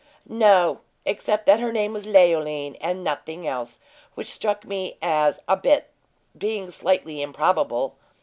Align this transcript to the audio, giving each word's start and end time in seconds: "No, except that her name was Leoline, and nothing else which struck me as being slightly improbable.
"No, 0.27 0.79
except 1.05 1.45
that 1.45 1.59
her 1.59 1.71
name 1.71 1.93
was 1.93 2.07
Leoline, 2.07 2.75
and 2.81 3.03
nothing 3.03 3.45
else 3.45 3.77
which 4.15 4.31
struck 4.31 4.65
me 4.65 4.97
as 4.99 5.39
being 6.39 6.71
slightly 6.71 7.21
improbable. 7.21 7.95